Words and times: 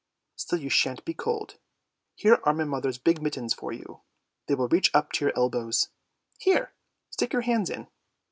Still 0.35 0.57
you 0.57 0.71
shan't 0.71 1.05
be 1.05 1.13
cold. 1.13 1.59
Here 2.15 2.39
are 2.43 2.55
my 2.55 2.63
mother's 2.63 2.97
big 2.97 3.21
mittens 3.21 3.53
for 3.53 3.71
you, 3.71 4.01
they 4.47 4.55
will 4.55 4.67
reach 4.67 4.89
up 4.95 5.11
to 5.11 5.25
your 5.25 5.33
elbows; 5.37 5.89
here, 6.39 6.73
stick 7.11 7.31
your 7.33 7.43
hands 7.43 7.69
in! 7.69 7.87